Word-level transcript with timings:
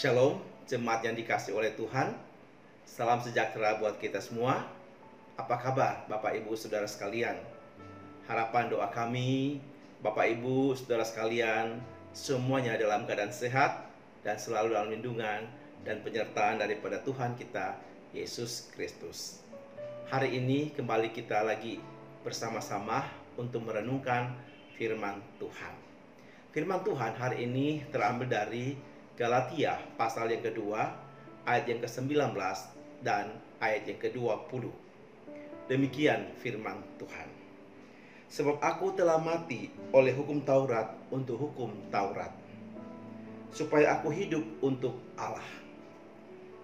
Shalom, 0.00 0.40
jemaat 0.64 1.04
yang 1.04 1.12
dikasih 1.12 1.52
oleh 1.52 1.76
Tuhan. 1.76 2.16
Salam 2.88 3.20
sejahtera 3.20 3.76
buat 3.76 4.00
kita 4.00 4.16
semua. 4.16 4.64
Apa 5.36 5.60
kabar 5.60 6.08
Bapak 6.08 6.40
Ibu 6.40 6.56
Saudara 6.56 6.88
sekalian? 6.88 7.36
Harapan 8.24 8.72
doa 8.72 8.88
kami, 8.88 9.60
Bapak 10.00 10.24
Ibu 10.40 10.72
Saudara 10.72 11.04
sekalian, 11.04 11.84
semuanya 12.16 12.80
dalam 12.80 13.04
keadaan 13.04 13.28
sehat 13.28 13.92
dan 14.24 14.40
selalu 14.40 14.72
dalam 14.72 14.88
lindungan 14.88 15.44
dan 15.84 16.00
penyertaan 16.00 16.56
daripada 16.56 16.96
Tuhan 17.04 17.36
kita, 17.36 17.76
Yesus 18.16 18.72
Kristus. 18.72 19.44
Hari 20.08 20.32
ini 20.32 20.72
kembali 20.72 21.12
kita 21.12 21.44
lagi 21.44 21.76
bersama-sama 22.24 23.04
untuk 23.36 23.68
merenungkan 23.68 24.32
firman 24.80 25.20
Tuhan. 25.36 25.76
Firman 26.56 26.88
Tuhan 26.88 27.20
hari 27.20 27.44
ini 27.44 27.84
terambil 27.92 28.32
dari 28.32 28.88
Galatia 29.20 29.76
pasal 30.00 30.32
yang 30.32 30.40
kedua, 30.40 30.96
ayat 31.44 31.68
yang 31.68 31.84
ke-19 31.84 32.32
dan 33.04 33.36
ayat 33.60 33.84
yang 33.84 34.00
ke-20. 34.00 34.64
Demikian 35.68 36.32
firman 36.40 36.80
Tuhan. 36.96 37.28
Sebab 38.32 38.56
aku 38.64 38.96
telah 38.96 39.20
mati 39.20 39.68
oleh 39.92 40.16
hukum 40.16 40.40
Taurat 40.40 40.96
untuk 41.12 41.36
hukum 41.36 41.68
Taurat, 41.92 42.32
supaya 43.52 44.00
aku 44.00 44.08
hidup 44.08 44.40
untuk 44.64 44.96
Allah. 45.20 45.44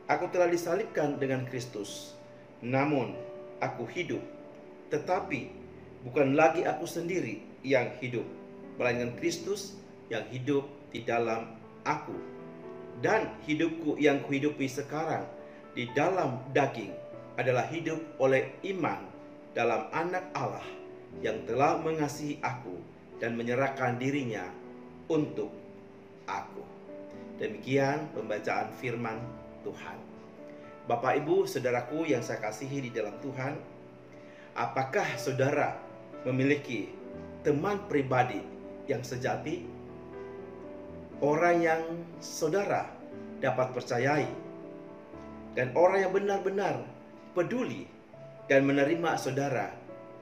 Aku 0.09 0.33
telah 0.33 0.49
disalibkan 0.49 1.21
dengan 1.21 1.45
Kristus, 1.45 2.17
namun 2.65 3.13
aku 3.61 3.85
hidup, 3.85 4.25
tetapi 4.89 5.53
bukan 6.09 6.33
lagi 6.33 6.65
aku 6.65 6.89
sendiri 6.89 7.37
yang 7.61 7.93
hidup, 8.01 8.25
melainkan 8.81 9.13
Kristus 9.21 9.77
yang 10.09 10.25
hidup 10.33 10.65
di 10.89 11.05
dalam 11.05 11.53
aku 11.85 12.37
dan 13.05 13.37
hidupku 13.45 14.01
yang 14.01 14.25
kuhidupi 14.25 14.65
sekarang 14.71 15.29
di 15.77 15.89
dalam 15.93 16.41
daging 16.57 16.93
adalah 17.37 17.69
hidup 17.69 18.01
oleh 18.17 18.57
iman 18.73 19.05
dalam 19.53 19.89
anak 19.93 20.33
Allah 20.33 20.65
yang 21.21 21.45
telah 21.45 21.77
mengasihi 21.81 22.41
aku 22.41 22.77
dan 23.21 23.37
menyerahkan 23.37 23.97
dirinya 24.01 24.49
untuk 25.09 25.53
aku. 26.29 26.65
Demikian 27.37 28.09
pembacaan 28.17 28.73
firman 28.81 29.21
Tuhan. 29.61 29.99
Bapak 30.89 31.21
Ibu, 31.25 31.45
saudaraku 31.45 32.09
yang 32.09 32.25
saya 32.25 32.41
kasihi 32.41 32.89
di 32.89 32.91
dalam 32.95 33.19
Tuhan, 33.21 33.59
apakah 34.57 35.19
saudara 35.21 35.77
memiliki 36.25 36.89
teman 37.45 37.85
pribadi 37.91 38.41
yang 38.89 39.05
sejati? 39.05 39.76
Orang 41.25 41.65
yang 41.65 41.83
saudara 42.21 42.89
dapat 43.41 43.73
percayai, 43.73 44.29
dan 45.57 45.73
orang 45.73 46.05
yang 46.05 46.13
benar-benar 46.13 46.85
peduli 47.33 47.89
dan 48.49 48.69
menerima 48.69 49.17
saudara 49.17 49.73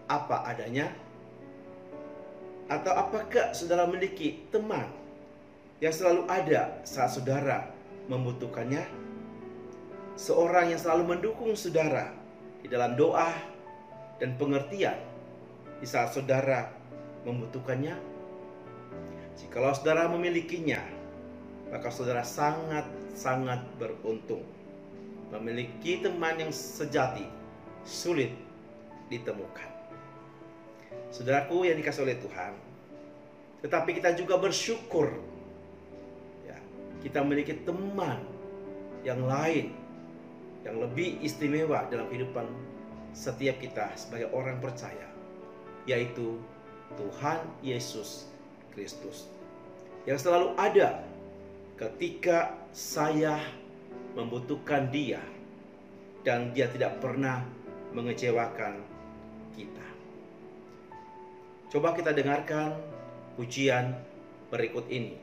apa 0.06 0.47
adanya, 0.47 0.91
atau 2.70 2.92
apakah 2.95 3.51
saudara 3.53 3.84
memiliki 3.91 4.47
teman 4.55 4.86
yang 5.83 5.91
selalu 5.91 6.23
ada 6.31 6.81
saat 6.86 7.11
saudara 7.11 7.70
membutuhkannya, 8.06 8.86
seorang 10.14 10.70
yang 10.70 10.81
selalu 10.81 11.17
mendukung 11.19 11.53
saudara 11.58 12.14
di 12.62 12.70
dalam 12.70 12.95
doa 12.95 13.34
dan 14.23 14.39
pengertian 14.39 14.97
di 15.83 15.86
saat 15.91 16.14
saudara 16.14 16.70
membutuhkannya? 17.27 18.14
Jikalau 19.34 19.75
saudara 19.75 20.06
memilikinya, 20.06 20.78
maka 21.70 21.91
saudara 21.91 22.23
sangat-sangat 22.23 23.67
beruntung. 23.78 24.46
Memiliki 25.35 25.98
teman 25.98 26.39
yang 26.39 26.55
sejati 26.55 27.27
sulit 27.83 28.30
ditemukan. 29.11 29.70
Saudaraku 31.11 31.67
yang 31.67 31.79
dikasih 31.79 32.07
oleh 32.07 32.18
Tuhan, 32.23 32.55
tetapi 33.63 33.96
kita 33.98 34.14
juga 34.18 34.39
bersyukur 34.39 35.11
ya, 36.47 36.58
kita 37.02 37.23
memiliki 37.23 37.55
teman 37.63 38.23
yang 39.07 39.23
lain 39.27 39.74
yang 40.63 40.80
lebih 40.80 41.23
istimewa 41.23 41.86
dalam 41.89 42.08
kehidupan 42.11 42.47
setiap 43.14 43.57
kita 43.63 43.95
sebagai 43.95 44.29
orang 44.35 44.58
percaya, 44.58 45.07
yaitu 45.86 46.39
Tuhan 46.98 47.41
Yesus 47.63 48.27
Kristus 48.74 49.30
yang 50.05 50.20
selalu 50.20 50.52
ada 50.58 51.01
ketika 51.80 52.52
saya 52.74 53.40
membutuhkan 54.18 54.90
Dia 54.90 55.23
dan 56.27 56.52
Dia 56.52 56.68
tidak 56.70 57.01
pernah 57.01 57.42
mengecewakan 57.95 58.83
kita. 59.55 59.86
Coba 61.70 61.95
kita 61.95 62.11
dengarkan 62.14 62.74
pujian 63.39 63.95
berikut 64.51 64.86
ini. 64.91 65.18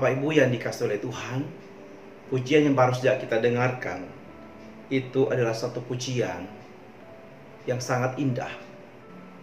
Bapak 0.00 0.16
Ibu 0.16 0.32
yang 0.32 0.48
dikasih 0.48 0.88
oleh 0.88 0.96
Tuhan, 0.96 1.44
pujian 2.32 2.64
yang 2.64 2.72
baru 2.72 2.96
saja 2.96 3.20
kita 3.20 3.36
dengarkan 3.36 4.08
itu 4.88 5.28
adalah 5.28 5.52
satu 5.52 5.84
pujian 5.84 6.48
yang 7.68 7.76
sangat 7.84 8.16
indah. 8.16 8.48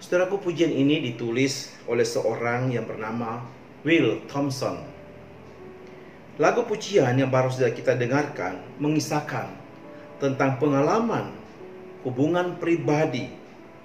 Saudaraku, 0.02 0.42
pujian 0.42 0.74
ini 0.74 1.14
ditulis 1.14 1.78
oleh 1.86 2.02
seorang 2.02 2.74
yang 2.74 2.90
bernama 2.90 3.46
Will 3.86 4.26
Thompson. 4.26 4.82
Lagu 6.42 6.66
pujian 6.66 7.14
yang 7.14 7.30
baru 7.30 7.54
saja 7.54 7.70
kita 7.70 7.94
dengarkan 7.94 8.58
mengisahkan 8.82 9.54
tentang 10.18 10.58
pengalaman 10.58 11.38
hubungan 12.02 12.58
pribadi 12.58 13.30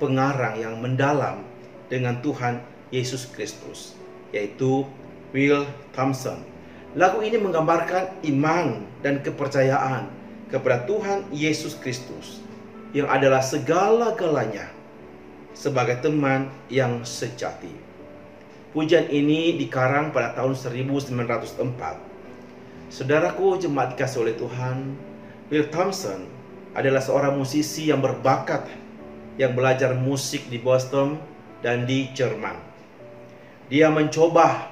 pengarang 0.00 0.56
yang 0.56 0.80
mendalam 0.80 1.44
dengan 1.92 2.16
Tuhan 2.24 2.64
Yesus 2.88 3.28
Kristus, 3.28 3.92
yaitu 4.32 4.88
Will 5.36 5.68
Thompson. 5.92 6.48
Lagu 6.92 7.24
ini 7.24 7.40
menggambarkan 7.40 8.20
iman 8.36 8.84
dan 9.00 9.24
kepercayaan 9.24 10.12
kepada 10.52 10.84
Tuhan 10.84 11.24
Yesus 11.32 11.72
Kristus 11.80 12.44
yang 12.92 13.08
adalah 13.08 13.40
segala-galanya 13.40 14.68
sebagai 15.56 16.04
teman 16.04 16.52
yang 16.68 17.00
sejati. 17.00 17.72
Pujian 18.76 19.08
ini 19.08 19.56
dikarang 19.56 20.12
pada 20.12 20.36
tahun 20.36 20.52
1904. 20.52 22.92
Saudaraku 22.92 23.56
jemaat 23.56 23.96
dikasih 23.96 24.28
oleh 24.28 24.36
Tuhan, 24.36 24.92
Will 25.48 25.72
Thompson 25.72 26.28
adalah 26.76 27.00
seorang 27.00 27.36
musisi 27.36 27.88
yang 27.88 28.04
berbakat 28.04 28.68
yang 29.40 29.56
belajar 29.56 29.96
musik 29.96 30.44
di 30.52 30.60
Boston 30.60 31.16
dan 31.64 31.88
di 31.88 32.12
Jerman. 32.12 32.60
Dia 33.72 33.88
mencoba 33.88 34.71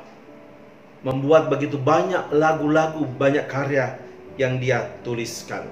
membuat 1.01 1.49
begitu 1.49 1.81
banyak 1.81 2.29
lagu-lagu, 2.33 3.05
banyak 3.17 3.49
karya 3.49 3.97
yang 4.37 4.61
dia 4.61 4.89
tuliskan. 5.01 5.65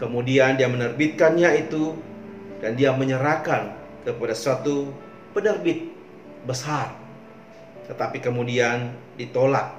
Kemudian 0.00 0.56
dia 0.56 0.70
menerbitkannya 0.70 1.68
itu 1.68 1.96
dan 2.62 2.78
dia 2.78 2.94
menyerahkan 2.94 3.74
kepada 4.06 4.34
suatu 4.34 4.88
penerbit 5.34 5.90
besar. 6.46 6.94
Tetapi 7.90 8.20
kemudian 8.20 8.94
ditolak. 9.18 9.74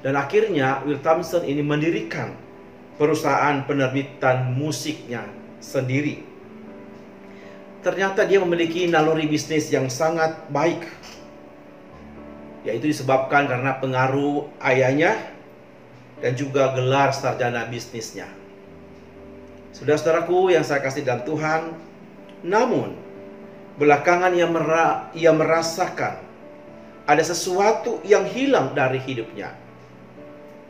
Dan 0.00 0.16
akhirnya 0.16 0.80
Will 0.84 1.00
Thompson 1.00 1.44
ini 1.44 1.60
mendirikan 1.60 2.32
perusahaan 2.96 3.64
penerbitan 3.64 4.52
musiknya 4.56 5.24
sendiri. 5.60 6.24
Ternyata 7.80 8.28
dia 8.28 8.40
memiliki 8.44 8.84
naluri 8.88 9.24
bisnis 9.24 9.72
yang 9.72 9.88
sangat 9.88 10.36
baik. 10.52 10.84
Yaitu 12.66 12.92
disebabkan 12.92 13.48
karena 13.48 13.80
pengaruh 13.80 14.48
ayahnya 14.60 15.16
dan 16.20 16.36
juga 16.36 16.76
gelar 16.76 17.10
sarjana 17.16 17.64
bisnisnya. 17.66 18.28
Saudara-saudaraku 19.72 20.52
yang 20.52 20.60
saya 20.66 20.84
kasih 20.84 21.06
dalam 21.06 21.24
Tuhan, 21.24 21.72
namun 22.44 22.92
belakangan 23.80 24.36
ia, 24.36 24.44
mera 24.44 25.08
ia 25.16 25.32
merasakan 25.32 26.20
ada 27.08 27.22
sesuatu 27.24 28.04
yang 28.04 28.28
hilang 28.28 28.76
dari 28.76 29.00
hidupnya. 29.00 29.56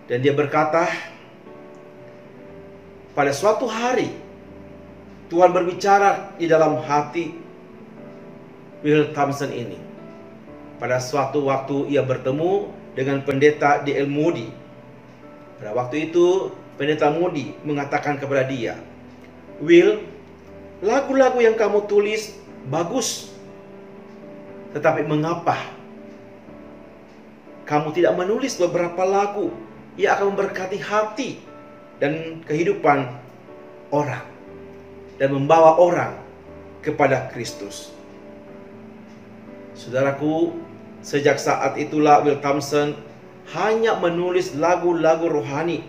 Dan 0.07 0.23
dia 0.23 0.31
berkata, 0.31 0.87
pada 3.15 3.35
suatu 3.35 3.67
hari 3.67 4.15
Tuhan 5.31 5.51
berbicara 5.51 6.35
di 6.39 6.47
dalam 6.47 6.83
hati 6.83 7.35
Will 8.83 9.11
Thompson 9.15 9.51
ini. 9.55 9.90
Pada 10.81 10.97
suatu 10.97 11.53
waktu 11.53 11.93
ia 11.93 12.00
bertemu 12.00 12.73
dengan 12.97 13.21
pendeta 13.21 13.85
di 13.85 13.93
El 13.93 14.09
Moody. 14.09 14.49
Pada 15.61 15.77
waktu 15.77 16.09
itu 16.09 16.49
pendeta 16.81 17.12
Moody 17.12 17.53
mengatakan 17.62 18.17
kepada 18.17 18.49
dia, 18.49 18.81
Will, 19.61 20.00
lagu-lagu 20.81 21.37
yang 21.44 21.53
kamu 21.53 21.85
tulis 21.85 22.32
bagus. 22.73 23.29
Tetapi 24.73 25.05
mengapa 25.05 25.61
kamu 27.69 27.93
tidak 27.93 28.17
menulis 28.17 28.56
beberapa 28.56 29.05
lagu 29.05 29.53
yang 30.00 30.17
akan 30.17 30.32
memberkati 30.35 30.79
hati 30.81 31.31
dan 32.00 32.41
kehidupan 32.49 33.06
orang 33.93 34.25
dan 35.21 35.31
membawa 35.31 35.77
orang 35.77 36.17
kepada 36.81 37.29
Kristus. 37.31 37.93
Saudaraku, 39.77 40.56
sejak 41.00 41.41
saat 41.41 41.76
itulah 41.81 42.25
Will 42.25 42.41
Thompson 42.41 42.97
hanya 43.56 43.99
menulis 43.99 44.55
lagu-lagu 44.55 45.26
rohani. 45.26 45.82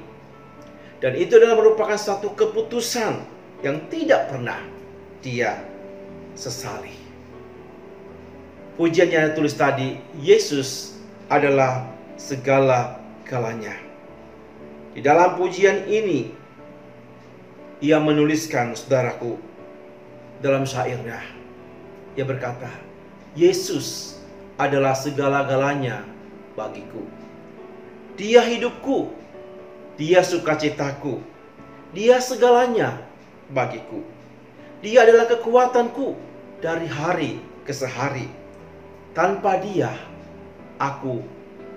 Dan 1.02 1.18
itu 1.18 1.38
adalah 1.38 1.58
merupakan 1.58 1.98
satu 1.98 2.34
keputusan 2.38 3.26
yang 3.66 3.78
tidak 3.90 4.30
pernah 4.30 4.58
dia 5.22 5.62
sesali. 6.38 6.94
Pujian 8.78 9.10
yang 9.10 9.34
tulis 9.38 9.54
tadi, 9.54 9.98
Yesus 10.22 10.98
adalah 11.30 11.90
segala 12.18 13.02
galanya. 13.26 13.78
Di 14.94 15.02
dalam 15.02 15.38
pujian 15.38 15.86
ini, 15.90 16.34
ia 17.82 17.98
menuliskan, 17.98 18.78
saudaraku, 18.78 19.38
dalam 20.42 20.66
syairnya. 20.66 21.22
Ia 22.18 22.26
berkata, 22.26 22.70
Yesus 23.34 24.21
adalah 24.62 24.94
segala-galanya 24.94 26.06
bagiku. 26.54 27.02
Dia 28.14 28.46
hidupku, 28.46 29.10
dia 29.98 30.22
sukacitaku, 30.22 31.18
dia 31.98 32.22
segalanya 32.22 33.02
bagiku. 33.50 34.06
Dia 34.86 35.02
adalah 35.06 35.26
kekuatanku 35.26 36.14
dari 36.62 36.86
hari 36.86 37.42
ke 37.66 37.74
sehari. 37.74 38.30
Tanpa 39.18 39.58
dia, 39.58 39.92
aku 40.78 41.26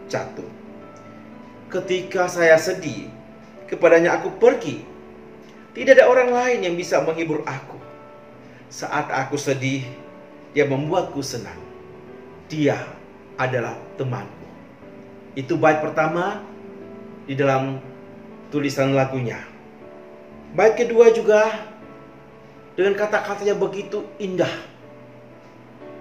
jatuh. 0.06 0.48
Ketika 1.72 2.28
saya 2.30 2.54
sedih, 2.60 3.10
kepadanya 3.66 4.20
aku 4.20 4.30
pergi. 4.36 4.84
Tidak 5.74 5.98
ada 5.98 6.06
orang 6.06 6.30
lain 6.30 6.58
yang 6.70 6.74
bisa 6.78 7.02
menghibur 7.02 7.42
aku. 7.42 7.74
Saat 8.70 9.10
aku 9.10 9.34
sedih, 9.34 9.82
dia 10.54 10.62
membuatku 10.70 11.18
senang. 11.18 11.58
Dia 12.54 12.78
adalah 13.34 13.74
temanku. 13.98 14.46
Itu 15.34 15.58
bait 15.58 15.82
pertama 15.82 16.38
di 17.26 17.34
dalam 17.34 17.82
tulisan 18.54 18.94
lagunya. 18.94 19.42
Bait 20.54 20.78
kedua 20.78 21.10
juga 21.10 21.50
dengan 22.78 22.94
kata-katanya 22.94 23.58
begitu 23.58 24.06
indah. 24.22 24.54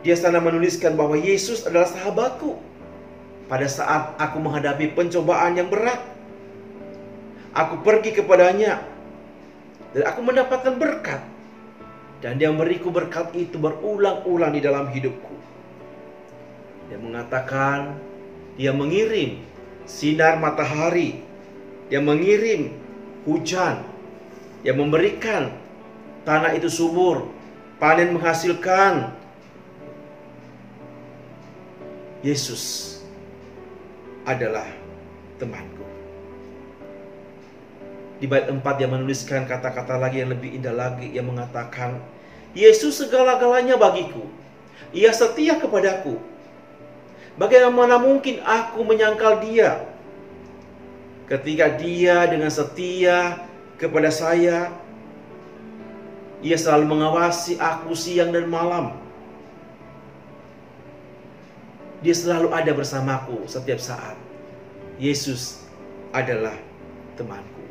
Dia 0.06 0.14
sana 0.14 0.38
menuliskan 0.38 0.94
bahwa 0.94 1.18
Yesus 1.18 1.66
adalah 1.66 1.90
sahabatku 1.90 2.62
pada 3.50 3.66
saat 3.66 4.14
aku 4.22 4.38
menghadapi 4.38 4.94
pencobaan 4.94 5.58
yang 5.58 5.74
berat. 5.74 6.06
Aku 7.58 7.82
pergi 7.82 8.14
kepadanya 8.14 8.78
dan 9.98 10.06
aku 10.06 10.22
mendapatkan 10.22 10.78
berkat. 10.78 11.22
Dan 12.22 12.38
dia 12.38 12.54
memberiku 12.54 12.94
berkat 12.94 13.34
itu 13.34 13.58
berulang-ulang 13.58 14.54
di 14.54 14.62
dalam 14.62 14.94
hidupku. 14.94 15.33
Dia 16.94 17.02
mengatakan, 17.02 17.98
dia 18.54 18.70
mengirim 18.70 19.42
sinar 19.90 20.38
matahari, 20.38 21.26
dia 21.90 21.98
mengirim 21.98 22.70
hujan, 23.26 23.82
dia 24.62 24.78
memberikan 24.78 25.58
tanah 26.22 26.54
itu 26.54 26.70
subur, 26.70 27.34
panen 27.82 28.14
menghasilkan. 28.14 29.10
Yesus 32.22 33.02
adalah 34.22 34.70
temanku. 35.42 35.82
Di 38.22 38.30
bait 38.30 38.46
4 38.46 38.62
dia 38.78 38.86
menuliskan 38.86 39.50
kata-kata 39.50 39.98
lagi 39.98 40.22
yang 40.22 40.30
lebih 40.30 40.62
indah 40.62 40.78
lagi 40.78 41.10
yang 41.10 41.26
mengatakan 41.26 41.98
Yesus 42.54 43.02
segala-galanya 43.02 43.82
bagiku. 43.82 44.30
Ia 44.94 45.10
setia 45.10 45.58
kepadaku. 45.58 46.33
Bagaimana 47.34 47.98
mungkin 47.98 48.46
aku 48.46 48.86
menyangkal 48.86 49.42
dia? 49.42 49.90
Ketika 51.26 51.74
dia 51.82 52.30
dengan 52.30 52.54
setia 52.54 53.42
kepada 53.82 54.14
saya, 54.14 54.70
ia 56.46 56.58
selalu 56.60 56.94
mengawasi 56.94 57.58
aku 57.58 57.98
siang 57.98 58.30
dan 58.30 58.46
malam. 58.46 58.94
Dia 62.04 62.14
selalu 62.14 62.52
ada 62.52 62.72
bersamaku 62.76 63.48
setiap 63.48 63.80
saat. 63.80 64.20
Yesus 65.00 65.64
adalah 66.12 66.54
temanku. 67.16 67.64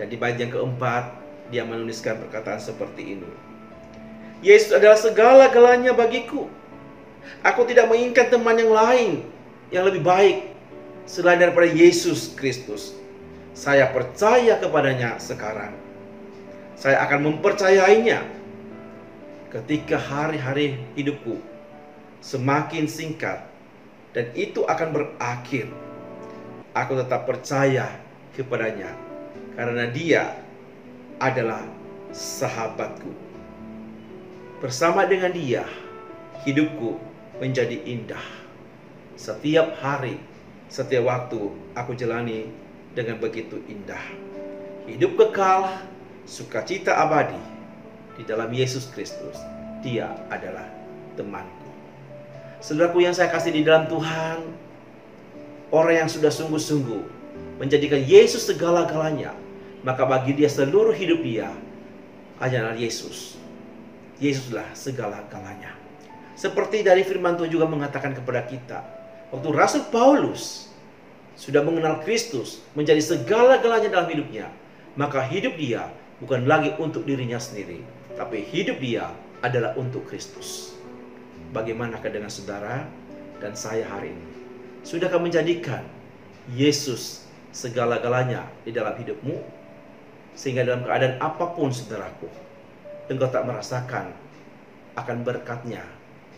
Dan 0.00 0.08
di 0.08 0.16
bait 0.16 0.38
yang 0.38 0.54
keempat, 0.54 1.12
dia 1.52 1.66
menuliskan 1.66 2.22
perkataan 2.24 2.62
seperti 2.62 3.18
ini. 3.18 3.30
Yesus 4.40 4.72
adalah 4.72 4.96
segala-galanya 4.96 5.92
bagiku. 5.92 6.48
Aku 7.44 7.68
tidak 7.68 7.88
menginginkan 7.88 8.32
teman 8.32 8.56
yang 8.56 8.72
lain 8.72 9.10
yang 9.68 9.84
lebih 9.84 10.00
baik 10.00 10.54
selain 11.04 11.40
daripada 11.40 11.68
Yesus 11.68 12.32
Kristus. 12.32 12.96
Saya 13.54 13.92
percaya 13.92 14.58
kepadanya 14.58 15.20
sekarang. 15.20 15.76
Saya 16.74 17.04
akan 17.06 17.30
mempercayainya 17.30 18.24
ketika 19.54 19.94
hari-hari 19.94 20.82
hidupku 20.98 21.38
semakin 22.18 22.90
singkat 22.90 23.46
dan 24.10 24.32
itu 24.34 24.66
akan 24.66 24.88
berakhir. 24.90 25.70
Aku 26.74 26.98
tetap 26.98 27.30
percaya 27.30 27.86
kepadanya 28.34 28.90
karena 29.54 29.86
dia 29.86 30.34
adalah 31.22 31.62
sahabatku. 32.10 33.14
Bersama 34.58 35.06
dengan 35.06 35.30
dia, 35.30 35.62
hidupku 36.42 36.98
menjadi 37.42 37.80
indah. 37.86 38.22
Setiap 39.14 39.78
hari, 39.78 40.18
setiap 40.70 41.06
waktu 41.06 41.54
aku 41.74 41.94
jalani 41.94 42.50
dengan 42.94 43.18
begitu 43.18 43.62
indah. 43.66 44.02
Hidup 44.86 45.16
kekal, 45.18 45.70
sukacita 46.26 46.94
abadi 46.98 47.40
di 48.18 48.22
dalam 48.26 48.50
Yesus 48.50 48.90
Kristus. 48.90 49.38
Dia 49.82 50.10
adalah 50.30 50.66
temanku. 51.18 51.70
Saudaraku 52.64 53.04
yang 53.04 53.12
saya 53.12 53.28
kasih 53.28 53.52
di 53.52 53.60
dalam 53.60 53.84
Tuhan, 53.84 54.40
orang 55.68 56.06
yang 56.06 56.10
sudah 56.10 56.32
sungguh-sungguh 56.32 57.02
menjadikan 57.60 58.00
Yesus 58.00 58.48
segala-galanya, 58.48 59.36
maka 59.84 60.08
bagi 60.08 60.32
dia 60.32 60.48
seluruh 60.48 60.96
hidup 60.96 61.20
dia 61.20 61.52
adalah 62.40 62.72
Yesus. 62.72 63.36
Yesuslah 64.16 64.72
segala-galanya. 64.72 65.83
Seperti 66.34 66.82
dari 66.82 67.06
firman 67.06 67.38
Tuhan 67.38 67.50
juga 67.50 67.70
mengatakan 67.70 68.10
kepada 68.10 68.42
kita, 68.42 68.82
waktu 69.30 69.48
Rasul 69.54 69.86
Paulus 69.90 70.66
sudah 71.38 71.62
mengenal 71.62 72.02
Kristus 72.02 72.62
menjadi 72.74 72.98
segala-galanya 73.02 73.90
dalam 73.90 74.10
hidupnya, 74.10 74.50
maka 74.98 75.22
hidup 75.26 75.54
dia 75.58 75.90
bukan 76.18 76.46
lagi 76.46 76.74
untuk 76.78 77.06
dirinya 77.06 77.38
sendiri, 77.38 77.82
tapi 78.18 78.42
hidup 78.42 78.78
dia 78.82 79.10
adalah 79.42 79.74
untuk 79.78 80.06
Kristus. 80.10 80.74
Bagaimanakah 81.54 82.10
dengan 82.10 82.30
saudara 82.30 82.86
dan 83.38 83.54
saya 83.54 83.86
hari 83.86 84.10
ini? 84.10 84.26
Sudahkah 84.82 85.22
menjadikan 85.22 85.86
Yesus 86.50 87.24
segala-galanya 87.54 88.50
di 88.66 88.74
dalam 88.74 88.98
hidupmu? 88.98 89.38
Sehingga 90.34 90.66
dalam 90.66 90.82
keadaan 90.82 91.22
apa 91.22 91.54
pun 91.54 91.70
saudaraku, 91.70 92.26
engkau 93.06 93.30
tak 93.30 93.46
merasakan 93.46 94.10
akan 94.98 95.16
berkatnya, 95.22 95.82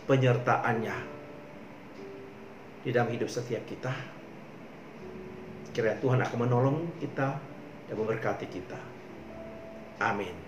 penyertaannya 0.07 0.97
di 2.87 2.89
dalam 2.95 3.11
hidup 3.11 3.27
setiap 3.27 3.67
kita. 3.67 3.91
Kiranya 5.75 5.99
Tuhan 5.99 6.19
akan 6.23 6.39
menolong 6.47 6.77
kita 6.97 7.29
dan 7.91 7.95
memberkati 7.99 8.47
kita. 8.49 8.79
Amin. 10.01 10.46